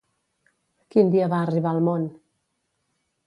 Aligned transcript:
Quin 0.95 1.11
dia 1.15 1.27
va 1.35 1.43
arribar 1.47 1.73
al 1.75 1.83
món? 1.89 2.09